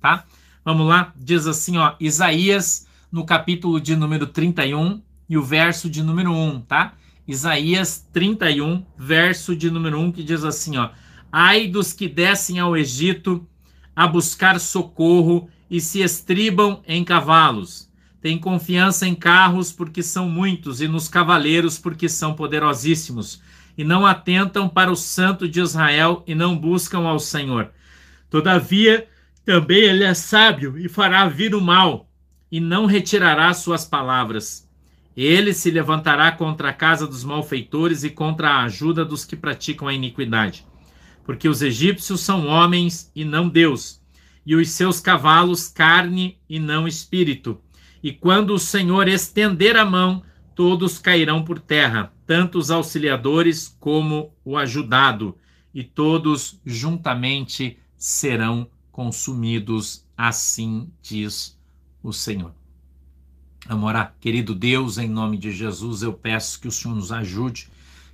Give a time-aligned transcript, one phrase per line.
[0.00, 0.24] tá?
[0.64, 6.02] Vamos lá, diz assim, ó, Isaías, no capítulo de número 31 e o verso de
[6.02, 6.94] número 1, tá?
[7.26, 10.90] Isaías 31, verso de número 1, que diz assim, ó:
[11.30, 13.46] Ai dos que descem ao Egito
[13.94, 17.88] a buscar socorro e se estribam em cavalos.
[18.20, 23.42] Têm confiança em carros porque são muitos e nos cavaleiros porque são poderosíssimos,
[23.76, 27.70] e não atentam para o Santo de Israel e não buscam ao Senhor.
[28.30, 29.06] Todavia,
[29.48, 32.06] também ele é sábio e fará vir o mal,
[32.52, 34.68] e não retirará suas palavras.
[35.16, 39.88] Ele se levantará contra a casa dos malfeitores e contra a ajuda dos que praticam
[39.88, 40.66] a iniquidade.
[41.24, 44.02] Porque os egípcios são homens e não Deus,
[44.44, 47.58] e os seus cavalos carne e não espírito.
[48.02, 50.22] E quando o Senhor estender a mão,
[50.54, 55.38] todos cairão por terra, tanto os auxiliadores como o ajudado,
[55.72, 58.68] e todos juntamente serão
[58.98, 61.56] consumidos, assim diz
[62.02, 62.52] o Senhor.
[63.70, 64.16] Orar.
[64.18, 67.68] Querido Deus, em nome de Jesus, eu peço que o Senhor nos ajude,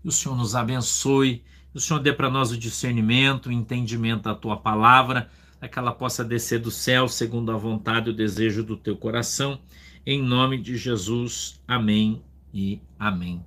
[0.00, 4.22] que o Senhor nos abençoe, que o Senhor dê para nós o discernimento, o entendimento
[4.22, 8.16] da tua palavra, para que ela possa descer do céu segundo a vontade e o
[8.16, 9.58] desejo do teu coração.
[10.06, 12.22] Em nome de Jesus, amém
[12.54, 13.44] e amém.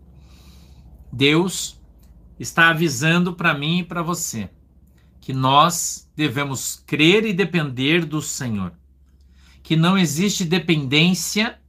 [1.10, 1.80] Deus
[2.38, 4.50] está avisando para mim e para você
[5.22, 8.74] que nós devemos crer e depender do Senhor,
[9.62, 11.60] que não existe dependência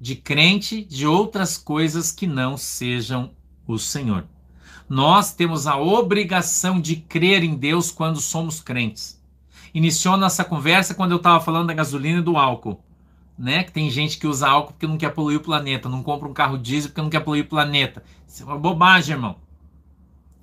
[0.00, 3.32] de crente de outras coisas que não sejam
[3.66, 4.24] o Senhor.
[4.88, 9.20] Nós temos a obrigação de crer em Deus quando somos crentes.
[9.74, 12.82] Iniciou nossa conversa quando eu estava falando da gasolina e do álcool.
[13.38, 13.62] Né?
[13.64, 16.32] Que tem gente que usa álcool porque não quer poluir o planeta, não compra um
[16.32, 18.02] carro diesel porque não quer poluir o planeta.
[18.26, 19.36] Isso é uma bobagem, irmão.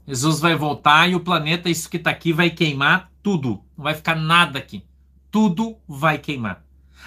[0.08, 3.62] Jesus vai voltar e o planeta, isso que está aqui, vai queimar tudo.
[3.78, 4.86] Não vai ficar nada aqui.
[5.30, 6.64] Tudo vai queimar.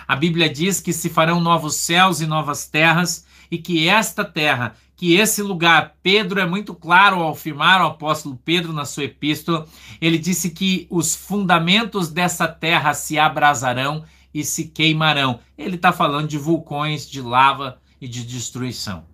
[0.06, 4.77] A Bíblia diz que se farão novos céus e novas terras e que esta terra,
[4.95, 9.66] que esse lugar, Pedro é muito claro ao afirmar, o apóstolo Pedro na sua epístola,
[10.00, 15.41] ele disse que os fundamentos dessa terra se abrasarão e se queimarão.
[15.56, 19.09] Ele está falando de vulcões, de lava e de destruição.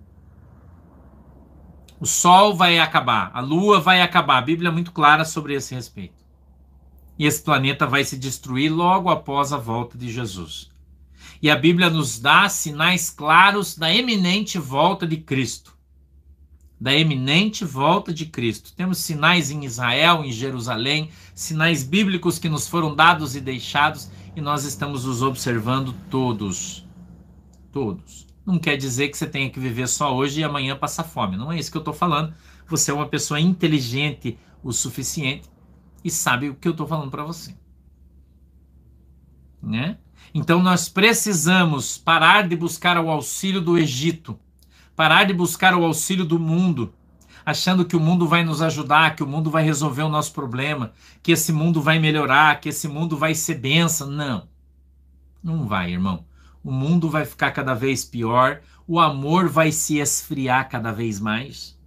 [1.99, 4.39] O sol vai acabar, a lua vai acabar.
[4.39, 6.25] A Bíblia é muito clara sobre esse respeito.
[7.19, 10.71] E esse planeta vai se destruir logo após a volta de Jesus.
[11.41, 15.75] E a Bíblia nos dá sinais claros da eminente volta de Cristo.
[16.79, 18.75] Da eminente volta de Cristo.
[18.75, 24.41] Temos sinais em Israel, em Jerusalém, sinais bíblicos que nos foram dados e deixados, e
[24.43, 26.87] nós estamos os observando todos.
[27.73, 31.37] Todos não quer dizer que você tenha que viver só hoje e amanhã passar fome.
[31.37, 32.33] Não é isso que eu estou falando.
[32.69, 35.51] Você é uma pessoa inteligente o suficiente
[36.05, 37.57] e sabe o que eu estou falando para você.
[39.61, 39.99] Né?
[40.33, 44.39] Então nós precisamos parar de buscar o auxílio do Egito,
[44.95, 46.95] parar de buscar o auxílio do mundo,
[47.45, 50.93] achando que o mundo vai nos ajudar, que o mundo vai resolver o nosso problema,
[51.21, 54.09] que esse mundo vai melhorar, que esse mundo vai ser benção.
[54.09, 54.49] Não.
[55.43, 56.25] Não vai, irmão
[56.67, 61.79] o mundo vai ficar cada vez pior, o amor vai se esfriar cada vez mais.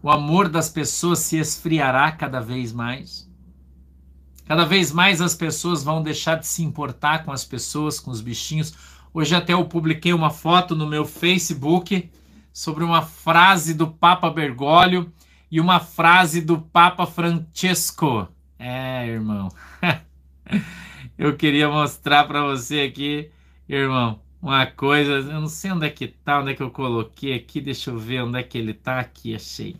[0.00, 3.28] O amor das pessoas se esfriará cada vez mais.
[4.46, 8.20] Cada vez mais as pessoas vão deixar de se importar com as pessoas, com os
[8.20, 8.74] bichinhos.
[9.12, 12.12] Hoje até eu publiquei uma foto no meu Facebook
[12.52, 15.12] sobre uma frase do Papa Bergoglio
[15.50, 18.28] e uma frase do Papa Francesco.
[18.56, 19.48] É, irmão.
[21.18, 23.30] eu queria mostrar para você aqui,
[23.68, 25.12] irmão, uma coisa.
[25.12, 27.60] Eu não sei onde é que tá, onde é que eu coloquei aqui.
[27.60, 28.98] Deixa eu ver onde é que ele tá.
[28.98, 29.76] Aqui, achei.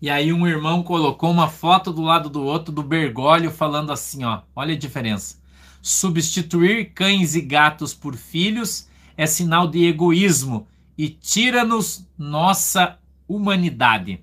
[0.00, 4.24] E aí um irmão colocou uma foto do lado do outro do Bergoglio falando assim,
[4.24, 5.36] ó, olha a diferença.
[5.82, 14.20] Substituir cães e gatos por filhos é sinal de egoísmo e tira-nos nossa humanidade.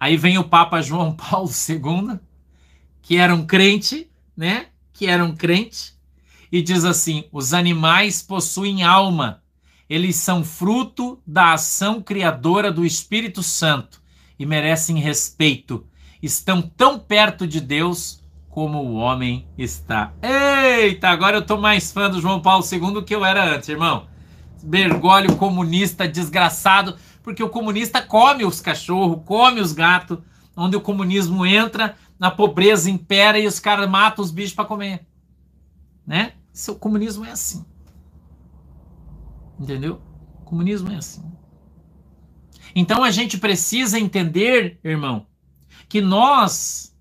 [0.00, 2.18] Aí vem o Papa João Paulo II,
[3.02, 4.66] que era um crente, né?
[4.92, 5.94] Que era um crente,
[6.50, 9.42] e diz assim: os animais possuem alma,
[9.88, 14.00] eles são fruto da ação criadora do Espírito Santo
[14.38, 15.86] e merecem respeito.
[16.22, 20.12] Estão tão perto de Deus como o homem está.
[20.22, 23.68] Eita, agora eu tô mais fã do João Paulo II do que eu era antes,
[23.68, 24.06] irmão.
[24.62, 30.18] Bergólio comunista desgraçado, porque o comunista come os cachorros, come os gatos,
[30.56, 35.06] onde o comunismo entra, a pobreza impera e os caras matam os bichos para comer.
[36.06, 36.32] Né?
[36.52, 37.64] Seu comunismo é assim.
[39.58, 40.00] Entendeu?
[40.40, 41.24] O comunismo é assim.
[42.74, 45.26] Então a gente precisa entender, irmão,
[45.88, 46.94] que nós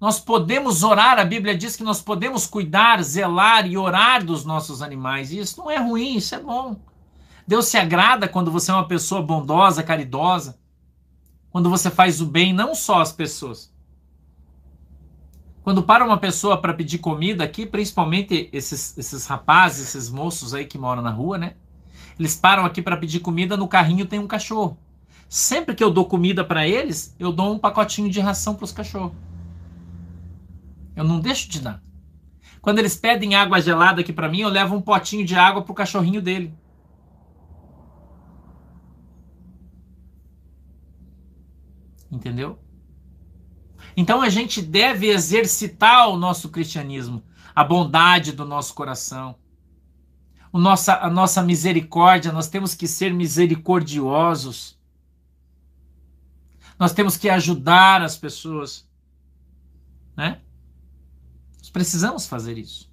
[0.00, 4.80] Nós podemos orar, a Bíblia diz que nós podemos cuidar, zelar e orar dos nossos
[4.80, 5.30] animais.
[5.30, 6.80] E isso não é ruim, isso é bom.
[7.46, 10.58] Deus se agrada quando você é uma pessoa bondosa, caridosa,
[11.50, 13.70] quando você faz o bem não só às pessoas.
[15.70, 20.66] Quando para uma pessoa para pedir comida aqui, principalmente esses, esses rapazes, esses moços aí
[20.66, 21.54] que moram na rua, né?
[22.18, 24.76] Eles param aqui para pedir comida, no carrinho tem um cachorro.
[25.28, 28.72] Sempre que eu dou comida para eles, eu dou um pacotinho de ração para os
[28.72, 29.12] cachorros.
[30.96, 31.80] Eu não deixo de dar.
[32.60, 35.72] Quando eles pedem água gelada aqui para mim, eu levo um potinho de água pro
[35.72, 36.52] cachorrinho dele.
[42.10, 42.58] Entendeu?
[43.96, 47.22] Então a gente deve exercitar o nosso cristianismo,
[47.54, 49.36] a bondade do nosso coração,
[50.52, 52.32] o nossa, a nossa misericórdia.
[52.32, 54.78] Nós temos que ser misericordiosos.
[56.78, 58.88] Nós temos que ajudar as pessoas,
[60.16, 60.40] né?
[61.58, 62.90] Nós precisamos fazer isso.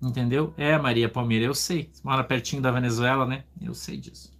[0.00, 0.52] Entendeu?
[0.58, 1.88] É, Maria Palmeira, eu sei.
[1.90, 3.44] Você mora pertinho da Venezuela, né?
[3.60, 4.35] Eu sei disso.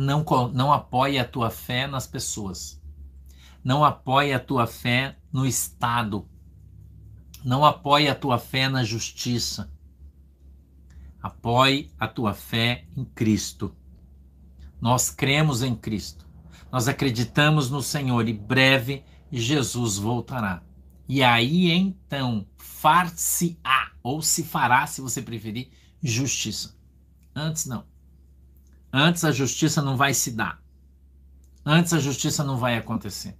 [0.00, 0.24] Não,
[0.54, 2.80] não apoie a tua fé nas pessoas.
[3.64, 6.24] Não apoie a tua fé no Estado.
[7.44, 9.68] Não apoie a tua fé na justiça.
[11.20, 13.74] Apoie a tua fé em Cristo.
[14.80, 16.24] Nós cremos em Cristo.
[16.70, 19.02] Nós acreditamos no Senhor e breve
[19.32, 20.62] Jesus voltará.
[21.08, 26.78] E aí então far-se-á, ou se fará, se você preferir, justiça.
[27.34, 27.97] Antes não.
[28.92, 30.62] Antes a justiça não vai se dar.
[31.64, 33.36] Antes a justiça não vai acontecer.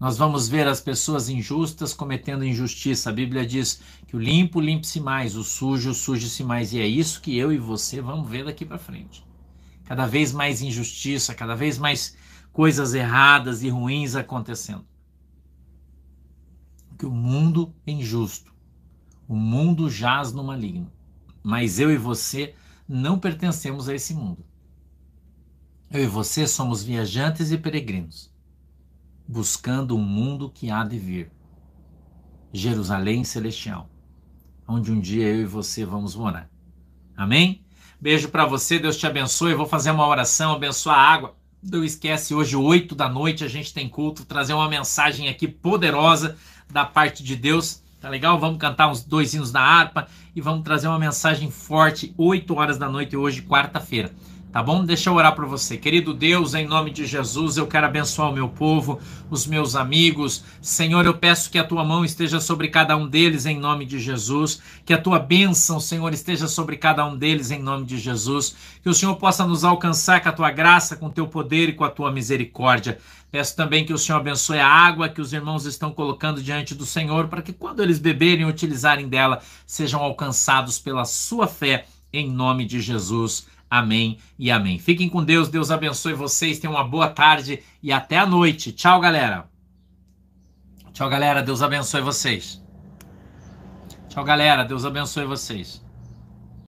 [0.00, 3.10] Nós vamos ver as pessoas injustas cometendo injustiça.
[3.10, 6.72] A Bíblia diz que o limpo limpe-se mais, o sujo suje-se mais.
[6.72, 9.24] E é isso que eu e você vamos ver daqui para frente.
[9.84, 12.16] Cada vez mais injustiça, cada vez mais
[12.52, 14.84] coisas erradas e ruins acontecendo.
[16.98, 18.52] Que o mundo é injusto.
[19.28, 20.90] O mundo jaz no maligno.
[21.44, 22.54] Mas eu e você
[22.88, 24.44] não pertencemos a esse mundo.
[25.92, 28.32] Eu e você somos viajantes e peregrinos
[29.28, 31.30] buscando um mundo que há de vir.
[32.50, 33.90] Jerusalém celestial,
[34.66, 36.48] onde um dia eu e você vamos morar.
[37.14, 37.62] Amém?
[38.00, 39.52] Beijo para você, Deus te abençoe.
[39.52, 41.36] Eu vou fazer uma oração, abençoar a água.
[41.62, 46.36] Não esquece, hoje, 8 da noite, a gente tem culto, trazer uma mensagem aqui poderosa
[46.70, 47.82] da parte de Deus.
[48.00, 48.40] Tá legal?
[48.40, 52.78] Vamos cantar uns dois hinos da harpa e vamos trazer uma mensagem forte, 8 horas
[52.78, 54.10] da noite, hoje, quarta-feira.
[54.52, 54.84] Tá bom?
[54.84, 55.78] Deixa eu orar para você.
[55.78, 59.00] Querido Deus, em nome de Jesus, eu quero abençoar o meu povo,
[59.30, 60.44] os meus amigos.
[60.60, 63.98] Senhor, eu peço que a tua mão esteja sobre cada um deles em nome de
[63.98, 68.54] Jesus, que a tua bênção, Senhor, esteja sobre cada um deles em nome de Jesus,
[68.82, 71.72] que o Senhor possa nos alcançar com a tua graça, com o teu poder e
[71.72, 72.98] com a tua misericórdia.
[73.30, 76.84] Peço também que o Senhor abençoe a água que os irmãos estão colocando diante do
[76.84, 82.30] Senhor, para que quando eles beberem e utilizarem dela, sejam alcançados pela sua fé, em
[82.30, 83.46] nome de Jesus.
[83.70, 84.78] Amém e amém.
[84.78, 88.70] Fiquem com Deus, Deus abençoe vocês, tenham uma boa tarde e até a noite.
[88.70, 89.48] Tchau, galera.
[90.92, 92.62] Tchau, galera, Deus abençoe vocês.
[94.10, 95.81] Tchau, galera, Deus abençoe vocês.